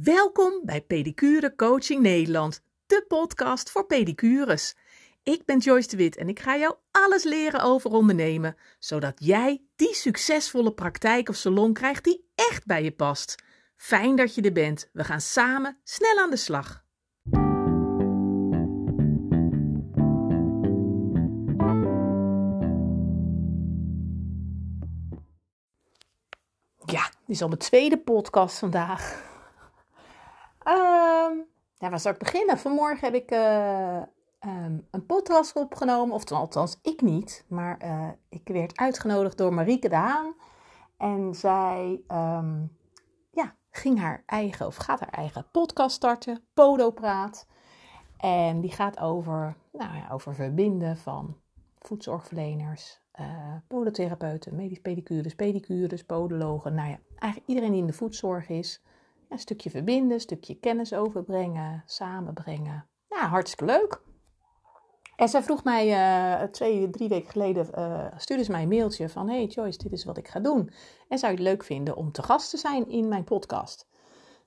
[0.00, 4.74] Welkom bij Pedicure Coaching Nederland, de podcast voor pedicures.
[5.22, 9.62] Ik ben Joyce de Wit en ik ga jou alles leren over ondernemen, zodat jij
[9.76, 13.42] die succesvolle praktijk of salon krijgt die echt bij je past.
[13.76, 14.90] Fijn dat je er bent.
[14.92, 16.84] We gaan samen snel aan de slag.
[26.84, 29.30] Ja, dit is al mijn tweede podcast vandaag.
[30.68, 32.58] Um, ja, waar zou ik beginnen?
[32.58, 34.02] Vanmorgen heb ik uh,
[34.40, 36.14] um, een podcast opgenomen.
[36.14, 37.44] Of althans, ik niet.
[37.48, 40.34] Maar uh, ik werd uitgenodigd door Marieke de Haan.
[40.96, 42.76] En zij um,
[43.30, 46.44] ja, ging haar eigen, of gaat haar eigen podcast starten.
[46.54, 47.46] Podo Praat.
[48.16, 51.36] En die gaat over, nou ja, over verbinden van
[51.78, 56.74] voedzorgverleners, uh, podotherapeuten, medisch pedicures, pedicures, podologen.
[56.74, 58.82] Nou ja, eigenlijk iedereen die in de voedzorg is
[59.32, 62.86] een stukje verbinden, een stukje kennis overbrengen, samenbrengen.
[63.08, 64.00] Ja, hartstikke leuk.
[65.16, 69.08] En zij vroeg mij uh, twee, drie weken geleden, uh, stuurde ze mij een mailtje
[69.08, 69.28] van...
[69.28, 70.70] Hey Joyce, dit is wat ik ga doen.
[71.08, 73.88] En zou je het leuk vinden om te gast te zijn in mijn podcast?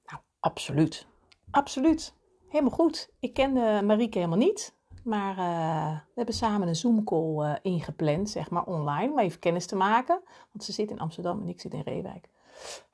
[0.05, 1.07] Nou, absoluut.
[1.51, 2.13] Absoluut.
[2.49, 3.09] Helemaal goed.
[3.19, 4.73] Ik kende Marieke helemaal niet.
[5.03, 9.75] Maar uh, we hebben samen een Zoom-call ingepland, zeg maar online, om even kennis te
[9.75, 10.21] maken.
[10.51, 12.29] Want ze zit in Amsterdam en ik zit in Reewijk.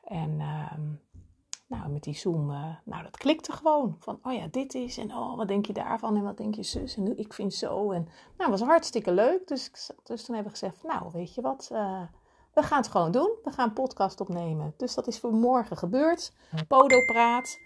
[0.03, 0.81] En ehm,
[1.71, 3.95] nou, met die Zoom, uh, nou, dat klikte gewoon.
[3.99, 6.63] Van, oh ja, dit is en oh, wat denk je daarvan en wat denk je
[6.63, 7.91] zus en ik vind zo.
[7.91, 9.47] En nou, was hartstikke leuk.
[9.47, 9.71] Dus,
[10.03, 12.01] dus toen hebben we gezegd, nou, weet je wat, uh,
[12.53, 13.31] we gaan het gewoon doen.
[13.43, 14.73] We gaan een podcast opnemen.
[14.77, 16.33] Dus dat is vanmorgen gebeurd.
[16.67, 17.59] Podo praat.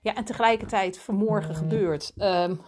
[0.00, 2.12] Ja, en tegelijkertijd vanmorgen gebeurd.
[2.16, 2.60] Um,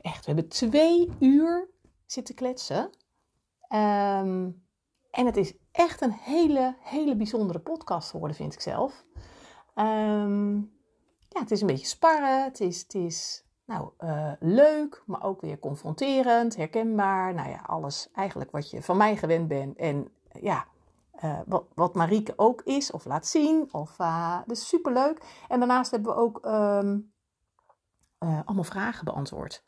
[0.00, 1.70] echt, we hebben twee uur
[2.06, 2.90] zitten kletsen.
[3.68, 4.64] Um,
[5.10, 9.04] en het is echt een hele, hele bijzondere podcast geworden, vind ik zelf.
[9.74, 10.78] Um,
[11.28, 12.44] ja, het is een beetje sparren.
[12.44, 17.34] Het is, het is nou, uh, leuk, maar ook weer confronterend, herkenbaar.
[17.34, 19.76] Nou ja, alles eigenlijk wat je van mij gewend bent.
[19.76, 20.66] En ja,
[21.24, 23.68] uh, wat, wat Marieke ook is of laat zien.
[23.72, 25.44] Of, uh, dus superleuk.
[25.48, 27.12] En daarnaast hebben we ook um,
[28.18, 29.64] allemaal vragen beantwoord.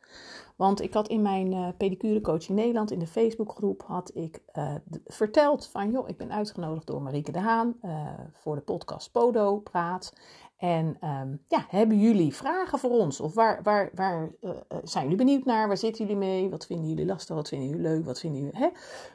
[0.63, 4.75] Want ik had in mijn uh, pedicure coaching Nederland in de Facebookgroep had ik uh,
[5.05, 9.59] verteld van joh, ik ben uitgenodigd door Marieke de Haan uh, voor de podcast Podo
[9.59, 10.13] Praat.
[10.57, 13.21] En um, ja, hebben jullie vragen voor ons?
[13.21, 14.31] Of waar, waar, waar
[14.83, 15.69] zijn jullie benieuwd naar?
[15.69, 16.51] Waar zitten jullie mee?
[16.51, 17.37] Wat vinden jullie lastig?
[17.37, 18.05] Wat vinden jullie leuk?
[18.05, 18.69] Wat vinden jullie, hè?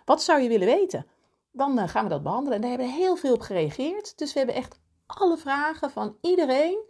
[0.06, 1.06] Wat zou je willen weten?
[1.52, 2.56] Dan gaan we dat behandelen.
[2.56, 4.18] En daar hebben heel veel op gereageerd.
[4.18, 6.84] Dus we hebben echt alle vragen van iedereen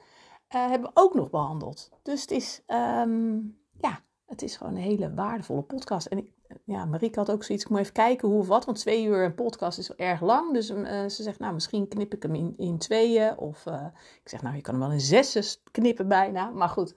[0.47, 1.89] hebben ook nog behandeld.
[2.03, 6.05] Dus het is, um, ja, het is gewoon een hele waardevolle podcast.
[6.05, 6.31] En ik,
[6.63, 9.23] ja, Marieke had ook zoiets, ik moet even kijken hoe of wat, want twee uur
[9.23, 10.53] een podcast is erg lang.
[10.53, 13.37] Dus uh, ze zegt, nou, misschien knip ik hem in, in tweeën.
[13.37, 13.85] Of uh,
[14.23, 16.49] ik zeg, nou, je kan hem wel in zessen knippen bijna.
[16.49, 16.95] Maar goed.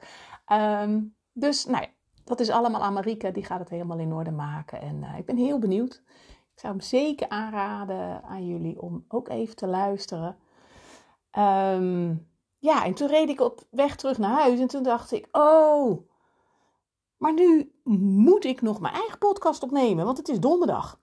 [0.52, 1.88] Um, dus, nou ja,
[2.24, 3.32] dat is allemaal aan Marieke.
[3.32, 4.80] Die gaat het helemaal in orde maken.
[4.80, 6.02] En uh, ik ben heel benieuwd.
[6.54, 10.36] Ik zou hem zeker aanraden aan jullie om ook even te luisteren.
[11.38, 14.60] Um, ja, en toen reed ik op weg terug naar huis.
[14.60, 16.09] En toen dacht ik, oh
[17.20, 21.00] maar nu moet ik nog mijn eigen podcast opnemen, want het is donderdag.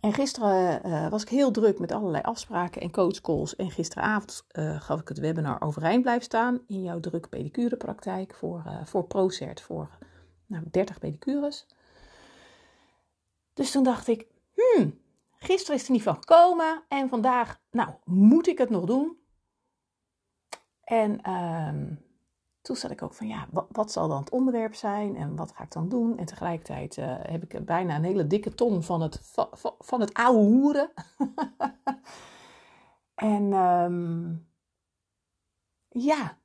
[0.00, 3.56] En gisteren uh, was ik heel druk met allerlei afspraken en coachcalls.
[3.56, 8.62] En gisteravond uh, gaf ik het webinar overeind blijven staan in jouw drukke pedicurepraktijk voor,
[8.66, 9.98] uh, voor ProCert, voor
[10.46, 11.66] nou, 30 pedicures.
[13.54, 15.00] Dus toen dacht ik, hmm,
[15.38, 19.16] gisteren is er niet van gekomen en vandaag, nou, moet ik het nog doen?
[20.80, 21.96] En uh,
[22.68, 25.52] toen zat ik ook van, ja, wat, wat, zal dan het onderwerp zijn en wat
[25.52, 26.18] ga ik dan doen?
[26.18, 29.20] En tegelijkertijd uh, heb ik bijna een hele dikke ton van het,
[29.78, 30.90] van, het oude hoeren.
[33.14, 34.46] en um,
[35.88, 36.38] ja,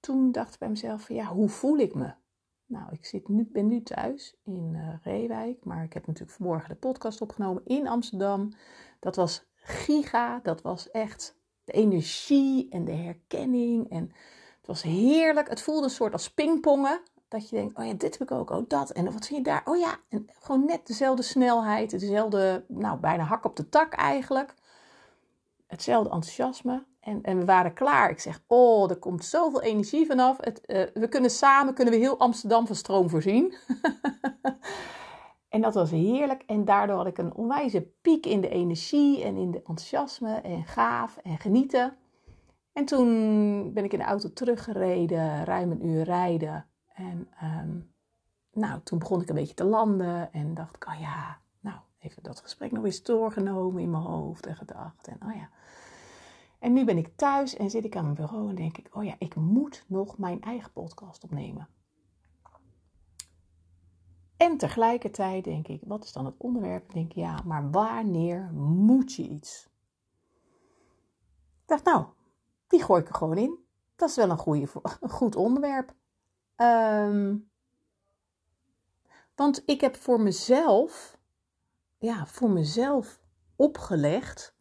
[0.00, 2.12] toen dacht ik bij mezelf, van, ja, hoe voel ik me?
[2.66, 6.68] Nou, ik zit nu, ben nu thuis in uh, Reewijk, maar ik heb natuurlijk vanmorgen
[6.68, 8.52] de podcast opgenomen in Amsterdam.
[9.00, 14.12] Dat was giga, dat was echt de energie en de herkenning en
[14.66, 15.48] was heerlijk.
[15.48, 17.00] Het voelde een soort als pingpongen.
[17.28, 18.90] Dat je denkt, oh ja, dit heb ik ook, oh dat.
[18.90, 19.62] En wat vind je daar?
[19.64, 24.54] Oh ja, en gewoon net dezelfde snelheid, dezelfde, nou bijna hak op de tak eigenlijk.
[25.66, 26.84] Hetzelfde enthousiasme.
[27.00, 28.10] En, en we waren klaar.
[28.10, 30.36] Ik zeg, oh, er komt zoveel energie vanaf.
[30.40, 33.54] Het, uh, we kunnen samen, kunnen we heel Amsterdam van stroom voorzien.
[35.48, 36.42] en dat was heerlijk.
[36.46, 40.34] En daardoor had ik een onwijze piek in de energie en in de enthousiasme.
[40.34, 41.96] En gaaf en genieten.
[42.72, 46.66] En toen ben ik in de auto teruggereden, ruim een uur rijden.
[46.88, 47.92] En um,
[48.52, 52.22] nou, toen begon ik een beetje te landen en dacht ik, oh ja, nou, even
[52.22, 55.08] dat gesprek nog eens doorgenomen in mijn hoofd en gedacht.
[55.08, 55.48] En oh ja.
[56.58, 59.04] En nu ben ik thuis en zit ik aan mijn bureau en denk ik, oh
[59.04, 61.68] ja, ik moet nog mijn eigen podcast opnemen.
[64.36, 66.84] En tegelijkertijd denk ik, wat is dan het onderwerp?
[66.84, 69.68] Ik denk, ja, maar wanneer moet je iets?
[71.62, 72.06] Ik dacht, nou,
[72.70, 73.58] die gooi ik er gewoon in.
[73.96, 74.68] Dat is wel een, goede,
[75.18, 75.94] goed onderwerp.
[76.56, 77.36] Ehm,
[79.34, 81.18] want ik heb voor mezelf,
[81.98, 83.20] ja, voor mezelf
[83.56, 84.54] opgelegd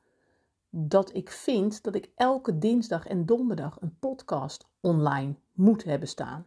[0.70, 6.46] dat ik vind dat ik elke dinsdag en donderdag een podcast online moet hebben staan.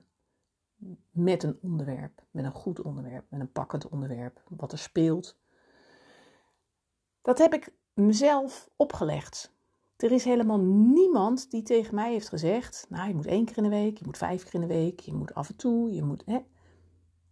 [1.11, 5.37] Met een onderwerp, met een goed onderwerp, met een pakkend onderwerp, wat er speelt.
[7.23, 9.53] Dat heb ik mezelf opgelegd.
[10.03, 13.63] Er is helemaal niemand die tegen mij heeft gezegd: Nou, je moet één keer in
[13.63, 16.03] de week, je moet vijf keer in de week, je moet af en toe, je
[16.03, 16.23] moet.
[16.27, 16.39] Hè?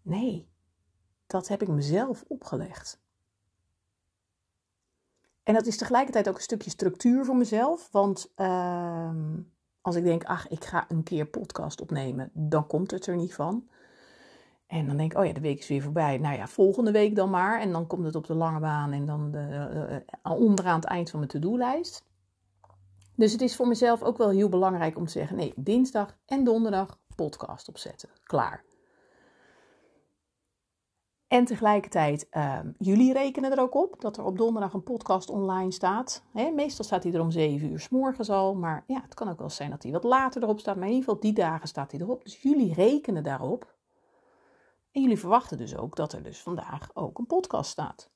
[0.03, 0.49] Nee,
[1.27, 3.01] dat heb ik mezelf opgelegd.
[5.43, 7.89] En dat is tegelijkertijd ook een stukje structuur voor mezelf.
[7.91, 9.15] Want uh,
[9.81, 13.35] als ik denk, ach, ik ga een keer podcast opnemen, dan komt het er niet
[13.35, 13.69] van.
[14.67, 16.19] En dan denk ik, oh ja, de week is weer voorbij.
[16.19, 17.61] Nou ja, volgende week dan maar.
[17.61, 21.11] En dan komt het op de lange baan en dan de, uh, onderaan het eind
[21.11, 22.09] van mijn to-do-lijst.
[23.21, 26.45] Dus het is voor mezelf ook wel heel belangrijk om te zeggen: nee, dinsdag en
[26.45, 28.09] donderdag podcast opzetten.
[28.23, 28.65] Klaar.
[31.29, 35.73] En tegelijkertijd, uh, jullie rekenen er ook op dat er op donderdag een podcast online
[35.73, 36.23] staat.
[36.33, 38.55] meestal staat hij er om 7 uur s morgens al.
[38.55, 40.77] Maar ja, het kan ook wel zijn dat hij wat later erop staat.
[40.77, 42.25] Maar in ieder geval, die dagen staat hij erop.
[42.25, 43.75] Dus jullie rekenen daarop.
[44.93, 48.11] En jullie verwachten dus ook dat er dus vandaag ook een podcast staat.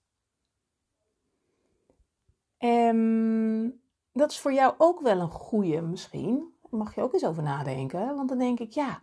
[2.59, 3.83] Um,
[4.15, 6.55] dat is voor jou ook wel een goede misschien.
[6.71, 8.17] Mag je ook eens over nadenken.
[8.17, 9.03] Want dan denk ik, ja,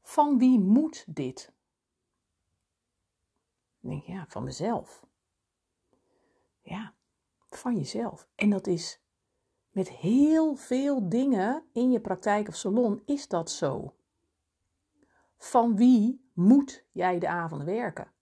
[0.00, 1.52] van wie moet dit?
[3.80, 5.06] Dan denk je, ja, van mezelf.
[6.62, 6.94] Ja,
[7.48, 8.28] van jezelf.
[8.34, 9.00] En dat is
[9.70, 13.94] met heel veel dingen in je praktijk of salon is dat zo.
[15.36, 18.12] Van wie moet jij de avonden werken?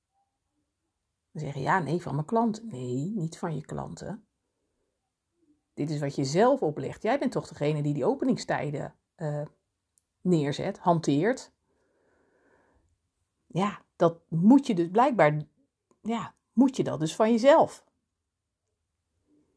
[1.33, 2.67] Dan zeggen ja, nee, van mijn klanten.
[2.69, 4.27] Nee, niet van je klanten.
[5.75, 7.03] Dit is wat je zelf oplegt.
[7.03, 9.43] Jij bent toch degene die die openingstijden uh,
[10.21, 11.53] neerzet, hanteert.
[13.47, 15.43] Ja, dat moet je dus blijkbaar,
[16.01, 17.85] ja, moet je dat dus van jezelf.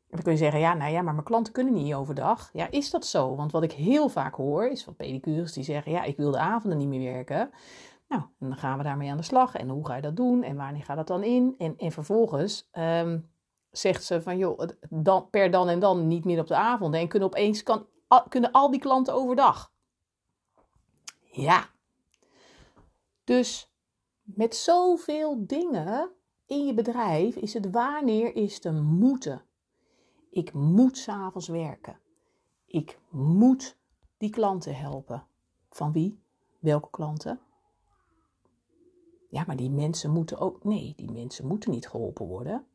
[0.10, 2.50] Dan kun je zeggen, ja, nou ja, maar mijn klanten kunnen niet overdag.
[2.54, 3.36] Ja, is dat zo?
[3.36, 6.38] Want wat ik heel vaak hoor, is van pedicures die zeggen, ja, ik wil de
[6.38, 7.50] avonden niet meer werken.
[8.08, 9.56] Nou, en dan gaan we daarmee aan de slag.
[9.56, 10.44] En hoe ga je dat doen?
[10.44, 11.56] En wanneer gaat dat dan in?
[11.58, 13.30] En, en vervolgens um,
[13.78, 14.60] zegt ze van joh,
[14.90, 16.94] dan, per dan en dan niet meer op de avond.
[16.94, 17.86] En kunnen opeens kan,
[18.30, 19.72] kunnen al die klanten overdag.
[21.32, 21.70] Ja.
[23.24, 23.72] Dus
[24.24, 26.10] met zoveel dingen
[26.46, 29.42] in je bedrijf is het wanneer is te moeten.
[30.30, 32.00] Ik moet s'avonds werken.
[32.66, 33.78] Ik moet
[34.18, 35.28] die klanten helpen.
[35.70, 36.20] Van wie?
[36.60, 37.40] Welke klanten?
[39.30, 40.64] Ja, maar die mensen moeten ook.
[40.64, 42.66] Nee, die mensen moeten niet geholpen worden.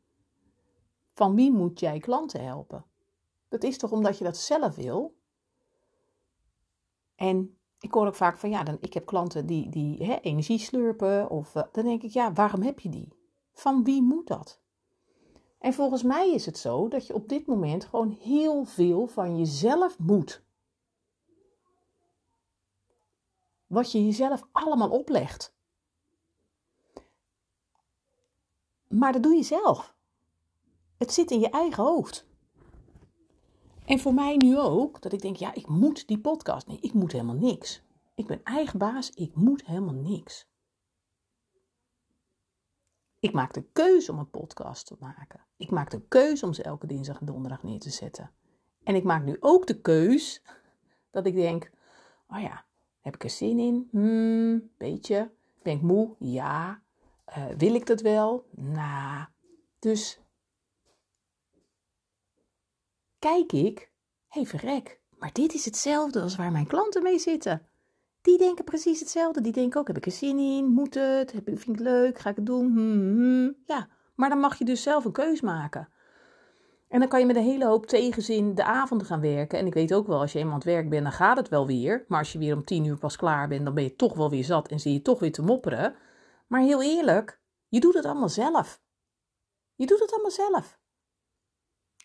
[1.13, 2.85] Van wie moet jij klanten helpen?
[3.47, 5.15] Dat is toch omdat je dat zelf wil?
[7.15, 10.59] En ik hoor ook vaak van ja, dan, ik heb klanten die, die hè, energie
[10.59, 11.29] slurpen.
[11.29, 13.07] Of uh, dan denk ik, ja, waarom heb je die?
[13.53, 14.61] Van wie moet dat?
[15.59, 19.37] En volgens mij is het zo dat je op dit moment gewoon heel veel van
[19.37, 20.43] jezelf moet.
[23.67, 25.55] Wat je jezelf allemaal oplegt.
[28.87, 29.95] Maar dat doe je zelf.
[30.97, 32.27] Het zit in je eigen hoofd.
[33.85, 36.67] En voor mij nu ook, dat ik denk, ja, ik moet die podcast.
[36.67, 37.83] Nee, ik moet helemaal niks.
[38.15, 40.47] Ik ben eigen baas, ik moet helemaal niks.
[43.19, 45.45] Ik maak de keuze om een podcast te maken.
[45.57, 48.31] Ik maak de keuze om ze elke dinsdag en donderdag neer te zetten.
[48.83, 50.41] En ik maak nu ook de keus
[51.11, 51.71] dat ik denk,
[52.27, 52.65] oh ja,
[52.99, 53.87] heb ik er zin in?
[53.91, 55.31] Hmm, beetje.
[55.61, 56.15] Ben ik moe?
[56.19, 56.81] Ja.
[57.37, 58.45] Uh, wil ik dat wel?
[58.51, 59.25] Nou.
[59.79, 60.22] Dus
[63.23, 63.79] kijk ik,
[64.27, 67.67] hé hey, verrek, maar dit is hetzelfde als waar mijn klanten mee zitten.
[68.21, 69.41] Die denken precies hetzelfde.
[69.41, 70.65] Die denken ook, heb ik er zin in?
[70.65, 71.31] Moet het?
[71.31, 72.19] Heb ik, vind ik het leuk?
[72.19, 72.65] Ga ik het doen?
[72.65, 73.55] Hmm, hmm.
[73.65, 75.89] Ja, maar dan mag je dus zelf een keus maken.
[76.87, 79.59] En dan kan je met een hele hoop tegenzin de avonden gaan werken.
[79.59, 81.67] En ik weet ook wel, als je eenmaal aan werk bent, dan gaat het wel
[81.67, 82.05] weer.
[82.07, 84.29] Maar als je weer om tien uur pas klaar bent, dan ben je toch wel
[84.29, 85.95] weer zat en zie je toch weer te mopperen.
[86.47, 88.81] Maar heel eerlijk, je doet het allemaal zelf.
[89.75, 90.81] Je doet het allemaal zelf.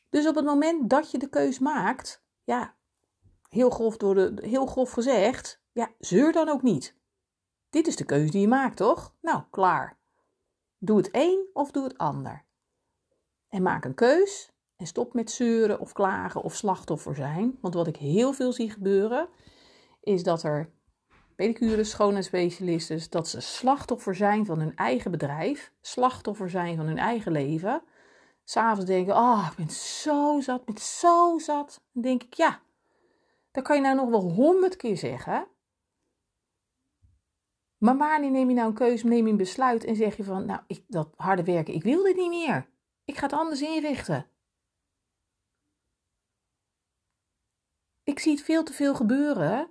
[0.09, 2.77] Dus op het moment dat je de keus maakt, ja,
[3.49, 6.97] heel grof, door de, heel grof gezegd, ja, zeur dan ook niet.
[7.71, 9.15] Dit is de keuze die je maakt, toch?
[9.21, 9.99] Nou, klaar.
[10.79, 12.45] Doe het een of doe het ander.
[13.49, 17.59] En maak een keus En stop met zeuren of klagen of slachtoffer zijn.
[17.61, 19.29] Want wat ik heel veel zie gebeuren,
[20.00, 20.71] is dat er
[21.37, 27.33] pedicures, schoonheidsspecialisten, dat ze slachtoffer zijn van hun eigen bedrijf, slachtoffer zijn van hun eigen
[27.33, 27.83] leven.
[28.49, 31.83] S'avonds denken, oh, ik ben zo zat, ik ben zo zat.
[31.93, 32.61] Dan denk ik, ja,
[33.50, 35.49] dat kan je nou nog wel honderd keer zeggen.
[37.78, 40.47] Maar wanneer neem je nou een keuze, neem je een besluit en zeg je van,
[40.47, 42.69] nou, ik, dat harde werken, ik wil dit niet meer.
[43.05, 44.26] Ik ga het anders inrichten.
[48.02, 49.71] Ik zie het veel te veel gebeuren.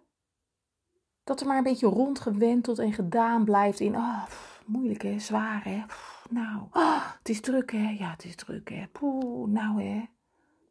[1.23, 4.25] Dat er maar een beetje rondgewenteld en gedaan blijft in, oh,
[4.65, 5.83] moeilijk hè, zwaar hè.
[6.29, 7.89] Nou, oh, het is druk hè.
[7.89, 8.87] Ja, het is druk hè.
[8.87, 10.05] Poeh, nou hè.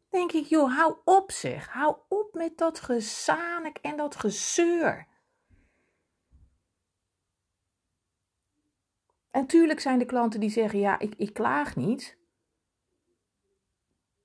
[0.09, 1.67] Denk ik, joh, hou op zeg.
[1.67, 5.07] Hou op met dat gezanik en dat gezeur.
[9.29, 12.17] En tuurlijk zijn er klanten die zeggen, ja, ik, ik klaag niet.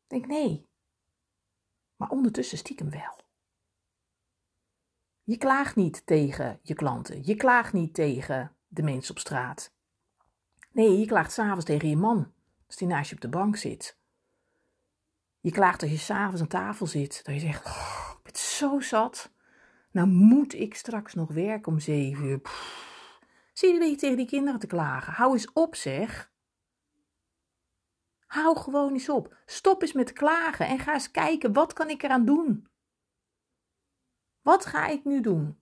[0.03, 0.69] Ik denk, nee.
[1.97, 3.21] Maar ondertussen stiekem wel.
[5.25, 7.25] Je klaagt niet tegen je klanten.
[7.25, 9.72] Je klaagt niet tegen de mensen op straat.
[10.73, 12.33] Nee, je klaagt s'avonds tegen je man,
[12.67, 13.99] als die naast je op de bank zit.
[15.41, 18.81] Je klaagt als je s'avonds aan tafel zit, dat je zegt, oh, ik ben zo
[18.81, 19.33] zat.
[19.91, 22.41] Nou moet ik straks nog werken om zeven uur.
[23.53, 25.13] Zie je weer tegen die kinderen te klagen?
[25.13, 26.33] Hou eens op, zeg.
[28.27, 29.37] Hou gewoon eens op.
[29.47, 32.67] Stop eens met klagen en ga eens kijken, wat kan ik eraan doen?
[34.43, 35.62] Wat ga ik nu doen?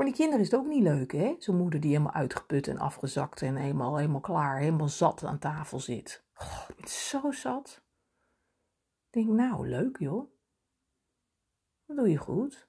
[0.00, 1.36] Voor die kinderen is het ook niet leuk, hè?
[1.38, 5.80] Zo'n moeder die helemaal uitgeput en afgezakt en helemaal, helemaal klaar, helemaal zat aan tafel
[5.80, 6.24] zit.
[6.38, 7.82] Oh, ik ben zo zat.
[9.10, 10.30] Ik denk, nou, leuk joh.
[11.86, 12.68] Dat doe je goed.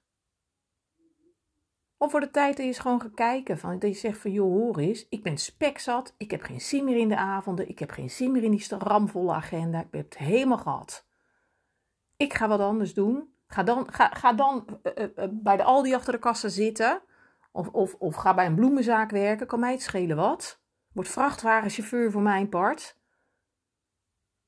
[1.96, 3.58] Of voor de tijd dat je eens gewoon gaat kijken.
[3.58, 6.14] Van, dat je zegt van, joh, hoor eens, ik ben spekzat.
[6.16, 7.68] Ik heb geen zin meer in de avonden.
[7.68, 9.78] Ik heb geen zin meer in die ramvolle agenda.
[9.78, 11.06] Ik heb het helemaal gehad.
[12.16, 13.34] Ik ga wat anders doen.
[13.46, 17.02] Ga dan, ga, ga dan uh, uh, bij de Aldi achter de kassa zitten.
[17.52, 19.46] Of, of, of ga bij een bloemenzaak werken.
[19.46, 20.62] Kan mij het schelen wat.
[20.92, 23.00] Word vrachtwagenchauffeur voor mijn part.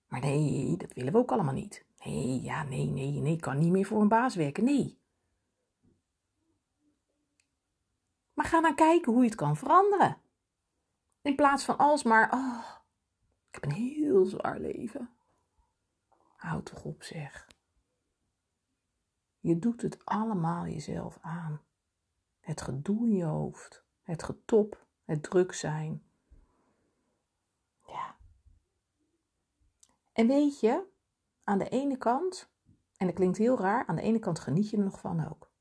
[0.06, 1.86] Maar nee, dat willen we ook allemaal niet.
[2.04, 3.32] Nee, ja, nee, nee, nee.
[3.32, 4.64] Ik kan niet meer voor een baas werken.
[4.64, 5.02] Nee.
[8.34, 10.22] Maar ga dan kijken hoe je het kan veranderen.
[11.22, 12.64] In plaats van alsmaar, oh,
[13.48, 15.10] ik heb een heel zwaar leven.
[16.36, 17.48] Houd toch op, zeg.
[19.40, 21.60] Je doet het allemaal jezelf aan.
[22.44, 26.02] Het gedoe in je hoofd, het getop, het druk zijn.
[27.86, 28.16] Ja.
[30.12, 30.86] En weet je,
[31.44, 32.50] aan de ene kant,
[32.96, 35.52] en dat klinkt heel raar, aan de ene kant geniet je er nog van ook.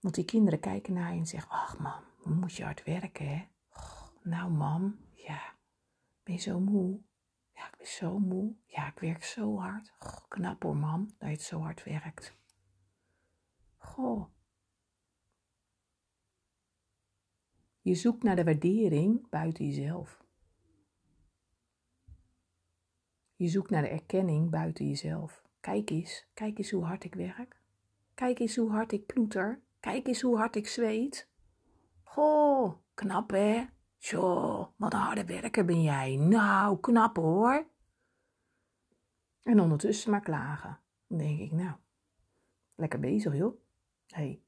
[0.00, 3.48] Want die kinderen kijken naar je en zeggen: Ach, mam, moet je hard werken, hè?
[4.22, 5.54] nou, mam, ja,
[6.22, 7.00] ben je zo moe?
[7.54, 8.54] Ja, ik ben zo moe.
[8.64, 9.92] Ja, ik werk zo hard.
[10.28, 12.40] knap hoor, mam, dat je het zo hard werkt.
[13.82, 14.26] Goh.
[17.80, 20.24] Je zoekt naar de waardering buiten jezelf.
[23.36, 25.42] Je zoekt naar de erkenning buiten jezelf.
[25.60, 27.60] Kijk eens, kijk eens hoe hard ik werk.
[28.14, 29.62] Kijk eens hoe hard ik ploeter.
[29.80, 31.30] Kijk eens hoe hard ik zweet.
[32.02, 33.64] Goh, knap hè?
[33.98, 36.16] Tjoh, wat een harde werker ben jij.
[36.16, 37.66] Nou, knap hoor.
[39.42, 40.80] En ondertussen maar klagen.
[41.06, 41.76] Dan denk ik, nou,
[42.74, 43.60] lekker bezig joh.
[44.12, 44.42] Hey,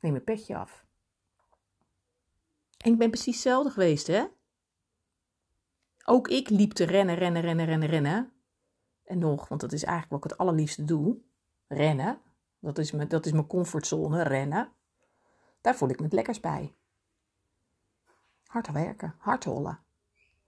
[0.00, 0.84] neem mijn petje af.
[2.76, 4.24] En ik ben precies hetzelfde geweest hè.
[6.04, 8.32] Ook ik liep te rennen, rennen, rennen, rennen, rennen.
[9.04, 11.16] En nog, want dat is eigenlijk wat ik het allerliefste doe.
[11.68, 12.20] Rennen.
[12.58, 14.72] Dat is mijn, dat is mijn comfortzone, rennen.
[15.60, 16.74] Daar voel ik me het lekkers bij.
[18.46, 19.78] Hard werken, hard hollen.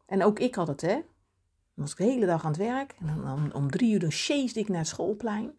[0.06, 0.94] En ook ik had het, hè.
[1.74, 2.96] Dan was ik de hele dag aan het werk.
[3.00, 5.58] En dan, om drie uur dan chased ik naar het schoolplein.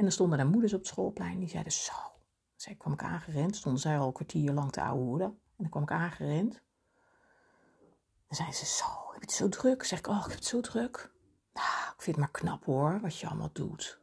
[0.00, 1.38] En dan stonden daar moeders op het schoolplein.
[1.38, 1.92] Die zeiden zo.
[2.56, 3.56] Zij kwam ik aangerend.
[3.56, 6.52] Stonden zij al een kwartier lang te ouwe En dan kwam ik aangerend.
[8.26, 8.84] Dan zeiden ze zo.
[8.84, 9.84] Heb je het zo druk?
[9.84, 11.12] Zeg ik, oh, ik heb het zo druk.
[11.52, 14.00] Nou, ik vind het maar knap hoor, wat je allemaal doet.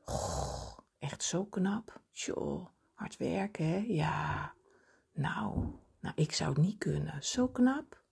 [1.00, 2.02] Echt zo knap.
[2.12, 3.78] Tjoh, hard werken, hè?
[3.88, 4.54] Ja.
[5.14, 5.66] Nou,
[6.00, 7.24] nou, ik zou het niet kunnen.
[7.24, 8.04] Zo knap.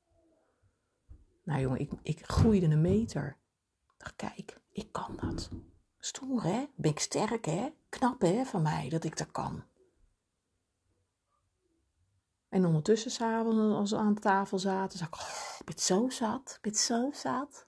[1.44, 3.38] Nou jongen, ik, ik groeide een meter.
[3.98, 5.50] dacht, kijk, ik kan dat.
[6.06, 6.66] Stoer hè?
[6.76, 7.74] Ben ik sterk hè?
[7.90, 9.64] Knap hè van mij dat ik dat kan.
[12.50, 16.54] En ondertussen s'avonds als we aan tafel zaten, zei ik, oh, ik ben zo zat,
[16.56, 17.68] ik ben zo zat.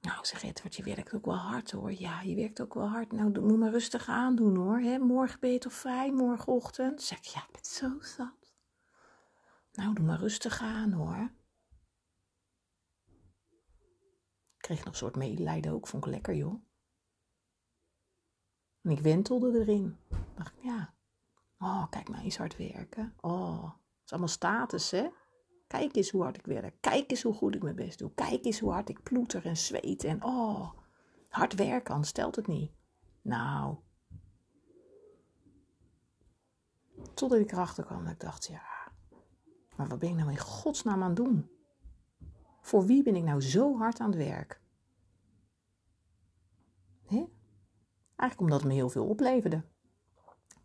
[0.00, 1.92] Nou, zeg Edward, je werkt ook wel hard hoor.
[1.92, 3.12] Ja, je werkt ook wel hard.
[3.12, 4.78] Nou, moet maar rustig aandoen hoor.
[4.78, 4.98] Hè?
[4.98, 7.02] Morgen toch vrij, morgenochtend?
[7.02, 8.52] Zeg ik, ja, ik ben zo zat.
[9.72, 11.30] Nou, doe maar rustig aan hoor.
[14.62, 15.86] Kreeg nog een soort medelijden ook.
[15.86, 16.62] Vond ik lekker, joh.
[18.82, 19.96] En ik wentelde erin.
[20.34, 20.94] Dacht ik, ja.
[21.58, 23.14] Oh, kijk maar eens hard werken.
[23.20, 25.08] Oh, het is allemaal status, hè?
[25.66, 26.74] Kijk eens hoe hard ik werk.
[26.80, 28.12] Kijk eens hoe goed ik mijn best doe.
[28.14, 30.04] Kijk eens hoe hard ik ploeter en zweet.
[30.04, 30.72] En oh,
[31.28, 32.72] hard werken, anders stelt het niet.
[33.22, 33.76] Nou.
[37.14, 38.62] Totdat ik erachter kwam dat ik dacht, ja.
[39.76, 41.50] Maar wat ben ik nou in godsnaam aan het doen?
[42.62, 44.60] Voor wie ben ik nou zo hard aan het werk?
[48.22, 49.64] Eigenlijk omdat het me heel veel opleverde.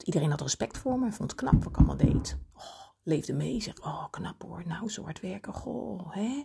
[0.04, 2.38] Iedereen had respect voor me, vond het knap wat ik allemaal deed.
[2.54, 6.44] Oh, leefde mee, zegt, oh knap hoor, nou zo hard werken, goh, hè?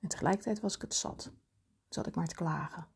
[0.00, 1.32] En tegelijkertijd was ik het zat.
[1.88, 2.86] Zat ik maar te klagen.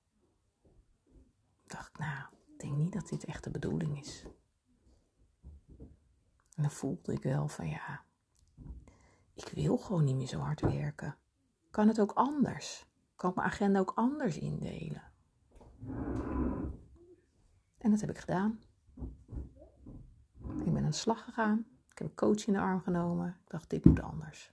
[1.64, 4.24] Dacht ik, nou, ik denk niet dat dit echt de bedoeling is.
[6.54, 8.04] En dan voelde ik wel van ja,
[9.36, 11.16] ik wil gewoon niet meer zo hard werken.
[11.70, 12.86] Kan het ook anders?
[13.16, 15.02] Kan ik mijn agenda ook anders indelen?
[17.78, 18.60] En dat heb ik gedaan.
[20.64, 21.66] Ik ben aan de slag gegaan.
[21.90, 23.28] Ik heb een coach in de arm genomen.
[23.28, 24.52] Ik dacht, dit moet anders.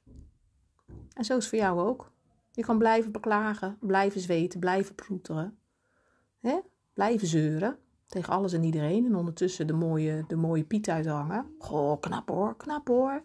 [1.13, 2.11] En zo is het voor jou ook.
[2.51, 5.57] Je kan blijven beklagen, blijven zweten, blijven ploeteren.
[6.39, 6.59] Hè?
[6.93, 9.05] Blijven zeuren tegen alles en iedereen.
[9.05, 11.55] En ondertussen de mooie, de mooie piet uithangen.
[11.59, 13.23] Goh, knap hoor, knap hoor.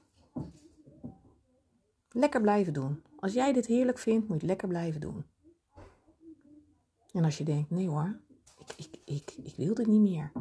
[2.11, 3.03] Lekker blijven doen.
[3.19, 5.25] Als jij dit heerlijk vindt, moet je het lekker blijven doen.
[7.12, 8.21] En als je denkt, nee hoor,
[8.59, 10.33] ik, ik, ik, ik wil dit niet meer.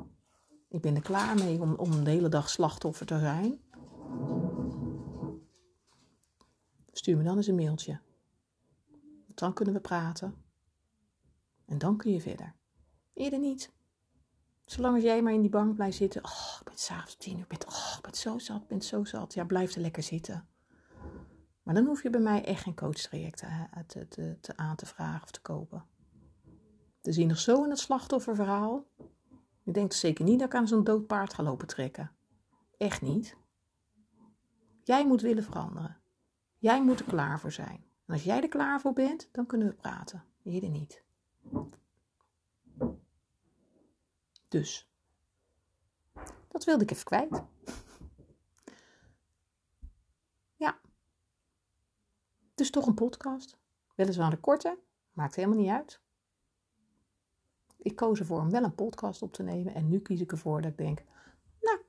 [0.67, 3.59] Ik ben er klaar mee om, om de hele dag slachtoffer te zijn.
[6.91, 7.99] Stuur me dan eens een mailtje.
[9.25, 10.35] Dan kunnen we praten.
[11.65, 12.55] En dan kun je verder.
[13.13, 13.71] Eerder niet.
[14.65, 16.23] Zolang als jij maar in die bank blijft zitten.
[16.23, 17.45] Oh, ik ben s'avonds tien uur.
[17.47, 19.33] Ben, oh, ik ben zo zat, ik ben zo zat.
[19.33, 20.47] Ja, blijf er lekker zitten.
[21.67, 23.43] Maar dan hoef je bij mij echt geen coachtraject
[23.87, 25.85] te, te, te, aan te vragen of te kopen.
[27.01, 28.87] Dus zie je nog zo in het slachtofferverhaal.
[29.63, 32.11] Ik denk zeker niet dat ik aan zo'n dood paard ga lopen trekken.
[32.77, 33.37] Echt niet.
[34.83, 35.97] Jij moet willen veranderen.
[36.57, 37.85] Jij moet er klaar voor zijn.
[38.05, 40.23] En als jij er klaar voor bent, dan kunnen we praten.
[40.43, 41.03] Eerder niet.
[44.47, 44.91] Dus,
[46.47, 47.43] dat wilde ik even kwijt.
[50.55, 50.79] Ja.
[52.57, 53.57] Dus toch een podcast.
[53.95, 54.77] Weliswaar een korte,
[55.11, 56.01] maakt helemaal niet uit.
[57.77, 59.73] Ik koos ervoor om wel een podcast op te nemen.
[59.73, 61.03] En nu kies ik ervoor dat ik denk,
[61.61, 61.79] nou,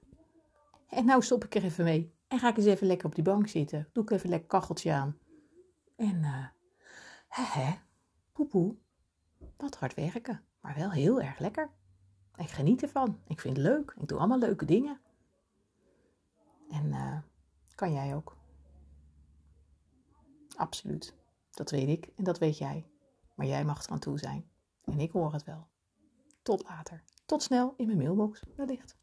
[0.89, 2.15] en nou stop ik er even mee.
[2.27, 3.89] En ga ik eens even lekker op die bank zitten.
[3.93, 5.19] Doe ik even lekker kacheltje aan.
[5.97, 6.47] En, uh,
[7.29, 7.75] hè, hè,
[8.33, 8.77] poepoe.
[9.57, 11.71] Wat hard werken, maar wel heel erg lekker.
[12.37, 13.21] Ik geniet ervan.
[13.27, 13.95] Ik vind het leuk.
[14.01, 15.01] Ik doe allemaal leuke dingen.
[16.71, 17.19] En uh,
[17.75, 18.38] kan jij ook.
[20.59, 21.15] Absoluut.
[21.51, 22.87] Dat weet ik en dat weet jij.
[23.35, 24.51] Maar jij mag er aan toe zijn.
[24.85, 25.69] En ik hoor het wel.
[26.43, 27.03] Tot later.
[27.27, 28.43] Tot snel in mijn mailbox.
[28.57, 28.97] Wellicht.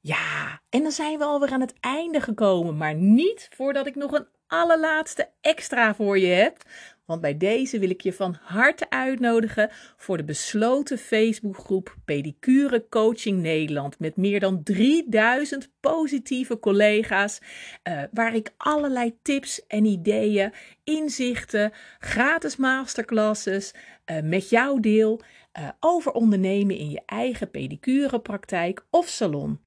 [0.00, 2.76] Ja, en dan zijn we alweer aan het einde gekomen.
[2.76, 6.62] Maar niet voordat ik nog een allerlaatste extra voor je heb.
[7.04, 13.40] Want bij deze wil ik je van harte uitnodigen voor de besloten Facebookgroep Pedicure Coaching
[13.40, 13.98] Nederland.
[13.98, 17.40] Met meer dan 3000 positieve collega's.
[17.88, 20.52] Uh, waar ik allerlei tips en ideeën,
[20.84, 23.74] inzichten, gratis masterclasses
[24.10, 25.20] uh, met jou deel.
[25.58, 29.60] Uh, over ondernemen in je eigen pedicurepraktijk of salon.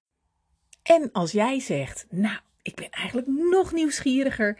[0.83, 4.59] En als jij zegt, nou, ik ben eigenlijk nog nieuwsgieriger,